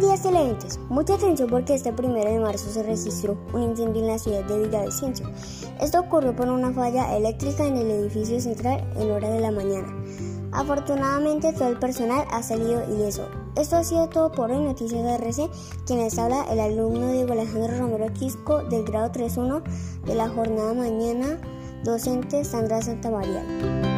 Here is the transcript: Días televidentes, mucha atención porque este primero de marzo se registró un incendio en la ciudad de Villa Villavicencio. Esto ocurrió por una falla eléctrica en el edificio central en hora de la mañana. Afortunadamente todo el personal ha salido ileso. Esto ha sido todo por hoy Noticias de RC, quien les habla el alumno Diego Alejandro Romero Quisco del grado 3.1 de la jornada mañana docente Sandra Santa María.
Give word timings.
Días 0.00 0.22
televidentes, 0.22 0.80
mucha 0.88 1.16
atención 1.16 1.50
porque 1.50 1.74
este 1.74 1.92
primero 1.92 2.30
de 2.30 2.40
marzo 2.40 2.70
se 2.70 2.82
registró 2.82 3.36
un 3.52 3.64
incendio 3.64 4.00
en 4.00 4.08
la 4.08 4.18
ciudad 4.18 4.42
de 4.44 4.56
Villa 4.56 4.78
Villavicencio. 4.78 5.30
Esto 5.78 6.00
ocurrió 6.00 6.34
por 6.34 6.48
una 6.48 6.72
falla 6.72 7.14
eléctrica 7.14 7.66
en 7.66 7.76
el 7.76 7.90
edificio 7.90 8.40
central 8.40 8.82
en 8.96 9.10
hora 9.10 9.28
de 9.28 9.40
la 9.40 9.50
mañana. 9.50 9.94
Afortunadamente 10.52 11.52
todo 11.52 11.68
el 11.68 11.78
personal 11.78 12.24
ha 12.30 12.42
salido 12.42 12.82
ileso. 12.90 13.28
Esto 13.56 13.76
ha 13.76 13.84
sido 13.84 14.08
todo 14.08 14.32
por 14.32 14.50
hoy 14.50 14.64
Noticias 14.64 15.04
de 15.04 15.14
RC, 15.16 15.50
quien 15.86 15.98
les 15.98 16.18
habla 16.18 16.46
el 16.50 16.60
alumno 16.60 17.12
Diego 17.12 17.32
Alejandro 17.32 17.76
Romero 17.78 18.10
Quisco 18.14 18.64
del 18.64 18.84
grado 18.84 19.12
3.1 19.12 19.62
de 20.06 20.14
la 20.14 20.30
jornada 20.30 20.72
mañana 20.72 21.38
docente 21.84 22.42
Sandra 22.44 22.80
Santa 22.80 23.10
María. 23.10 23.89